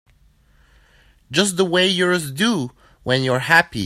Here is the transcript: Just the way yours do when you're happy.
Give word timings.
Just 1.31 1.57
the 1.57 1.63
way 1.65 1.87
yours 1.87 2.31
do 2.31 2.71
when 3.03 3.21
you're 3.23 3.37
happy. 3.39 3.79